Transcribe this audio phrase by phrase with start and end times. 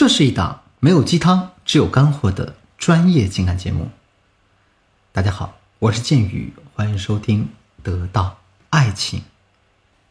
[0.00, 3.90] 这是一档没有鸡汤，只有干货的专业情感节目。
[5.12, 7.42] 大家好，我是剑宇，欢迎收听
[7.82, 8.38] 《得到
[8.70, 9.20] 爱情》。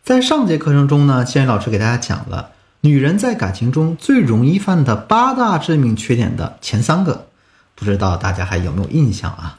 [0.03, 7.25] 在上节课程中呢，剑宇老师给大家讲了女人在感情中最容易犯的八大致命缺点的前三个，
[7.73, 9.57] 不知道大家还有没有印象啊？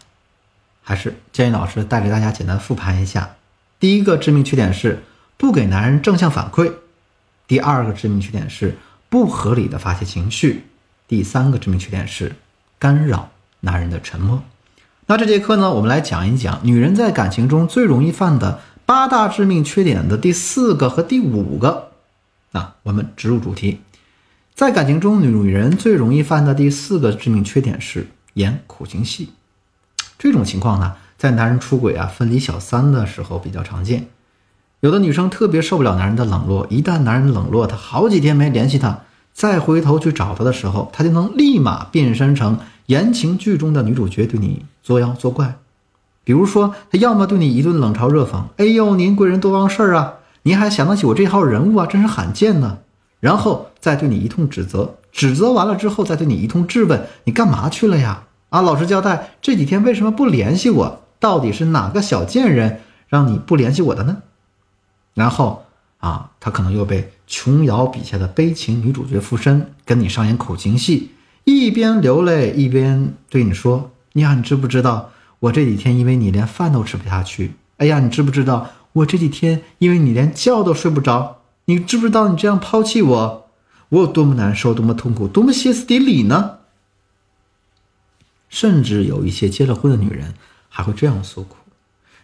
[0.81, 3.31] 还是建议老师带着大家简单复盘一下。
[3.81, 5.03] 第一个致命缺点是
[5.37, 6.73] 不给男人正向反馈；
[7.49, 8.79] 第二个致命缺点是
[9.11, 10.63] 不合理的发泄情绪；
[11.07, 12.37] 第三个致命缺点是
[12.79, 14.43] 干扰男人的沉默。
[15.07, 21.91] 那这节课呢，我们来讲一讲女人在感情中最容易犯的八大致命缺点的第四个和第五个。
[22.53, 23.81] 啊，我们直入主题，
[24.55, 29.33] 在感情中，女人最容易犯的第四个致命缺点是演苦情戏。
[30.19, 34.09] 这种情况呢，在男人出轨啊、分离小三的时候比较常见。
[34.81, 39.01] 有的女生特别受不了男人的冷落，一旦男人冷落她好几天没联系她，
[39.35, 45.57] 再回头去找她的时候，她就能立马变身成言情剧中的女主角，对你作妖作怪。
[46.25, 50.15] 比如说，她要么对你一顿冷嘲热讽：“哎呦，您贵人多忘事儿啊，
[50.45, 52.79] 您还想得起我这号人物啊，真是罕见呢。”
[53.21, 61.03] 然后再对你一通指责，指责完了之后，再对你一通质问：“你干嘛去了呀？”啊，老实交代，这几天为什么不联系我？
[61.19, 64.17] 到底是哪个小贱人让你不联系我的呢？
[65.21, 65.63] 然后
[65.99, 71.11] 啊，他可能又被琼瑶笔下的悲情女主角附身，跟你上演苦情戏，
[71.45, 77.53] 一边流泪一边对你说：“你呀，你知不知道我这几天因为你连饭都吃不下去？
[77.77, 81.43] 哎呀，你知不知道我这几天因为你连觉都睡不着？
[81.67, 83.51] 你知不知道你这样抛弃我，
[83.91, 86.61] 我有多么难受，多么痛苦，多么歇斯底里呢？”
[88.49, 90.33] 甚至有一些结了婚的女人
[90.71, 91.57] 还会这样诉苦：“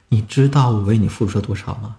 [0.08, 1.96] 你知道我为你付出了多少吗？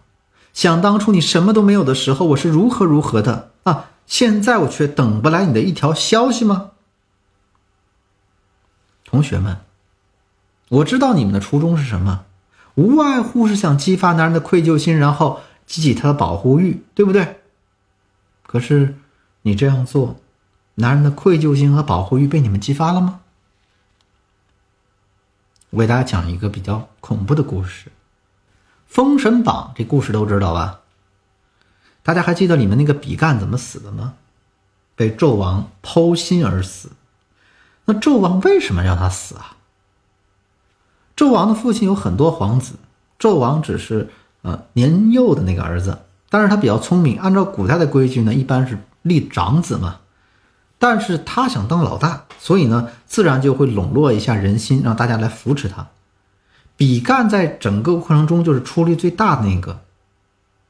[0.58, 3.92] 想当初你什么都没有的时候，我是如何如何的啊！
[4.08, 6.72] 现在我却等不来你的一条消息吗？”
[9.06, 9.60] 同学们，
[10.70, 12.26] 我知道你们的初衷是什么，
[12.74, 17.40] 无外乎是想激发男人的愧疚心，然后激起他的保护欲，对不对？
[18.42, 18.96] 可是
[19.44, 20.16] 你这样做，
[20.74, 23.20] 男人的愧疚心和保护欲被你们激发了吗？
[25.70, 27.90] 我给大家讲一个比较恐怖的故事，
[28.88, 30.80] 《封神榜》这故事都知道吧？
[32.04, 34.14] 大家还记得里面那个比干怎么死的吗？
[34.96, 36.90] 被纣王剖心而死。
[37.86, 39.58] 那纣王为什么让他死啊？
[41.16, 42.76] 纣王的父亲有很多皇子，
[43.20, 44.10] 纣王只是
[44.42, 46.00] 呃年幼的那个儿子，
[46.30, 50.00] 但是他比较聪明，按照古代的规矩呢，一般是立长子嘛。
[50.80, 55.88] 但是他想当老大，所以呢，自然就会笼络一下人心，让大家来扶持他。
[56.78, 59.82] 比干在整个过程中就是出力最大的那个，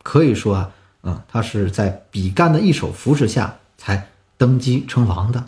[0.02, 0.72] 可以说啊，
[1.04, 4.08] 嗯，他是在比干的一手扶持下才
[4.38, 5.44] 登基称王的。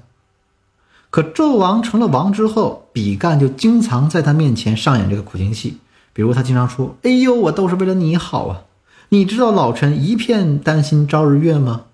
[1.09, 5.79] 可纣王成了王之后，比干就经常在他面前上演这个苦情戏，
[6.13, 8.61] 比如他经常说：“哎呦，我都是为了你好啊！
[9.09, 11.85] 你知道老臣一片担心朝日月吗？”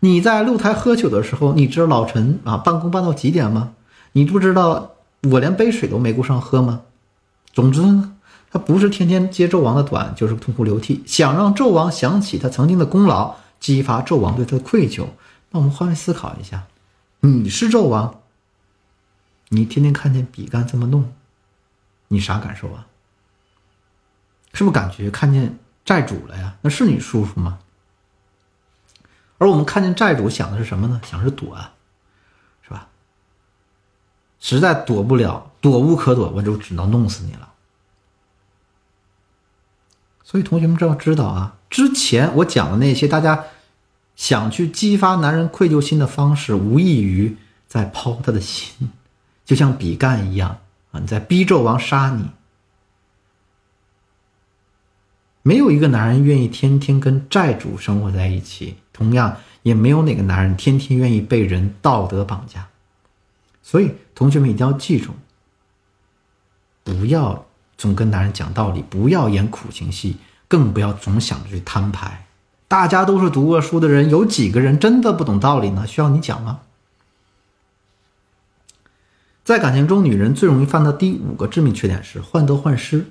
[0.00, 3.72] 你在露台喝酒的时候，你知道老陈啊办公办到几点吗？
[4.12, 4.92] 你不知道
[5.30, 6.80] 我连杯水都没顾上喝吗？
[7.52, 8.16] 总之呢，
[8.50, 15.06] 他不是天天揭纣王的短，就是痛哭流涕，想让纣王想起他曾经的功劳，激发纣王对他的愧疚。
[15.50, 16.64] 那我们换位思考一下，
[17.20, 18.20] 你是纣王，
[19.50, 21.12] 你天天看见比干这么弄，
[22.08, 22.86] 你啥感受啊？
[24.54, 26.56] 是不是感觉看见债主了呀？
[26.62, 27.58] 那是你叔叔吗？
[29.38, 31.00] 而我们看见债主想的是什么呢？
[31.04, 31.72] 想是躲啊，
[34.44, 37.48] 实在躲不了，躲无可躲，我就只能弄死你了。
[40.24, 43.44] 所以同学们要知道啊，之前我讲的那些大家
[44.16, 47.36] 想去激发男人愧疚心的方式，无异于
[47.68, 48.90] 在抛他的心，
[49.44, 50.58] 就像比干一样
[50.90, 52.28] 啊，你在逼纣王杀你。
[55.42, 62.66] 没有一个男人愿意天天跟债主生活在一起，同样也没有哪个男人天天愿意被人道德绑架。
[63.62, 65.12] 所以，同学们一定要记住，
[66.82, 67.46] 不要
[67.78, 70.16] 总跟男人讲道理，不要演苦情戏，
[70.48, 72.26] 更不要总想着去摊牌。
[72.66, 75.86] 大家都是读过书的人，有几个人真的不懂道理呢？
[75.86, 76.60] 需要你讲吗？
[79.44, 83.06] 在感情中，女人最容易犯的第五个致命缺点是患得患失。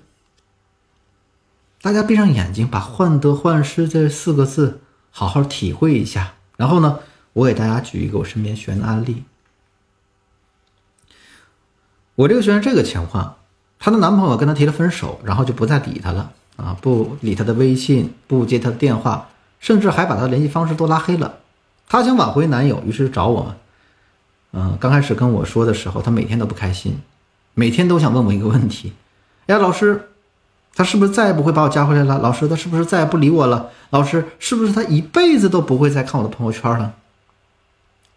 [1.81, 6.33] 大家闭上眼睛，把“患得患失”这四个字好好体会一下。
[6.57, 6.99] 然后呢，
[7.33, 9.23] 我给大家举一个我身边学员的案例。
[12.21, 13.35] 我这个学员这个情况，
[13.79, 19.29] 她的男朋友跟她提了分手，然后就不再理她了啊，不理她的微信，不接她的电话，
[19.59, 21.39] 甚至还把她的联系方式都拉黑了。
[21.89, 23.55] 她想挽回男友，于是找我们。
[24.53, 26.99] 嗯，刚开始跟我说的时候，他每天都不开心，
[27.55, 28.93] 每天都想问我一个问题：
[29.47, 30.09] 哎呀，老师，
[30.75, 32.19] 他是不是再也不会把我加回来了？
[32.19, 33.69] 老师，他是不是再也不理我了？
[33.89, 36.93] 老师，是不是他一辈子都不会再看我的朋友圈了？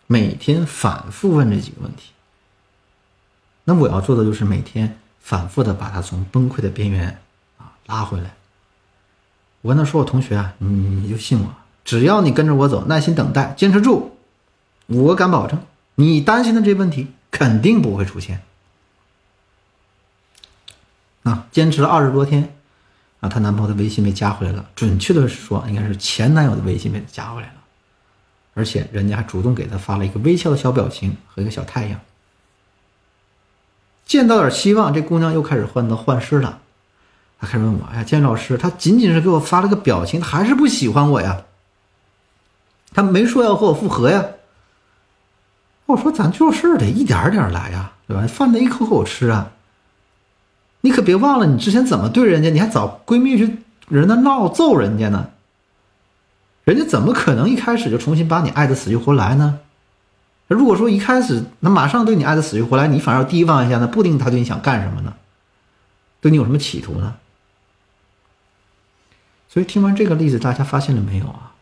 [0.07, 2.11] 每天反复问这几个问题。
[3.65, 7.19] 那我要做的就是每天反复的把他从崩溃的边缘
[7.59, 8.35] 啊拉回来。
[9.63, 14.17] 我跟他说：“我同学啊，你你就信我，只要你跟着我走，耐心等待，坚持住，
[14.87, 15.59] 我敢保证。”
[15.97, 18.43] 你担心的这些问题肯定不会出现。
[21.23, 22.55] 啊，坚持了二十多天，
[23.21, 24.69] 啊，她男朋友的微信被加回来了。
[24.75, 27.55] 准确的说，应该是前男友的微信被加回来了，
[28.55, 31.99] 而且人家还主动给她发了一个微笑的小表情和一个小太阳。
[34.07, 36.61] 见到点希望，这姑娘又开始患得患失了。
[37.41, 41.43] 她开始问我：“哎呀，建老师，他仅仅是给我发了个表情，他还是不喜欢我呀？
[42.93, 44.25] 他没说要和我复合呀？”
[45.87, 48.27] 我说：“咱就是得一点点来呀，对吧？
[48.27, 49.51] 饭得一口口吃啊。
[50.81, 53.59] 你可别忘了你之前怎么对人家，你还找闺蜜去
[53.89, 55.29] 人那闹揍人家呢。
[56.65, 59.61] 人家怎么可能一开始就重新把你爱的死去活来呢？
[60.49, 65.15] 如果说一开始那马上对你爱的死去活来，你反而提防一下，那不定他对你想干什么呢？
[66.21, 67.17] 对你有什么企图呢？
[69.49, 71.55] 所以听完这个例子，大家发现了没有啊？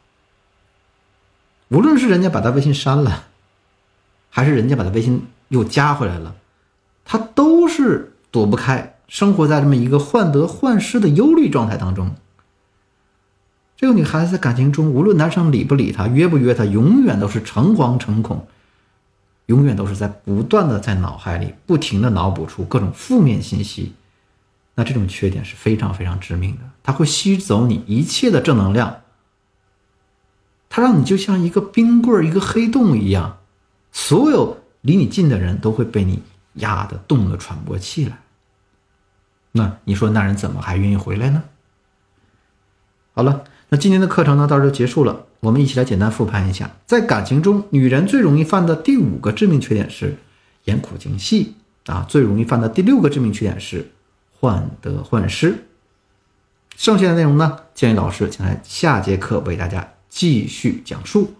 [1.68, 3.26] 无论是人家把他微信删了。”
[4.34, 6.34] 还是人家把他微信又加回来了，
[7.04, 12.16] 他都是躲不开，生活在这么一个患得患失的忧虑状态当中。
[13.76, 18.46] 这个女孩子在感情中，无论男生理不理她，约不约她，永远都是诚惶诚恐，
[19.52, 23.92] 永远都是在不断的在脑海里不停的脑补出各种负面信息。
[24.74, 29.02] 那这种缺点是非常非常致命的，它会吸走你一切的正能量，
[30.70, 33.40] 它让你就像一个冰棍儿一个黑洞一样。
[33.92, 36.22] 所有离你近的人都会被你
[36.54, 38.18] 压得动了喘不过气来。
[39.52, 41.42] 那你说那人怎么还愿意回来呢？
[43.12, 45.24] 好了，那今天的课程呢到这就结束了。
[45.40, 50.14] 我们一起来简单复盘一下，在感情中，女人最容易犯的第五个致命缺点是
[50.64, 51.54] 演苦情戏
[51.86, 53.90] 啊，最容易犯的第六个致命缺点是
[54.38, 55.64] 患得患失。
[56.76, 61.32] 剩下的内容呢，建议老师将在下节课为大家继续讲述。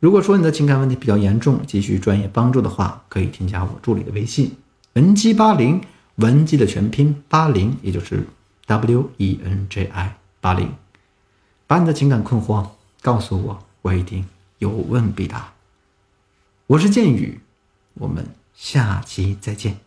[0.00, 4.52] 如果说你的情感问题比较严重，急需专业帮助的话，可以添加我助理的微信
[4.92, 5.80] 文姬八零，
[6.16, 8.26] 文姬的全拼八零，也就是
[8.66, 10.68] W E N J I 八零，
[11.66, 12.66] 把你的情感困惑
[13.00, 14.26] 告诉我，我一定
[14.58, 15.52] 有问必答。
[16.66, 17.40] 我是剑宇，
[17.94, 19.83] 我们下期再见。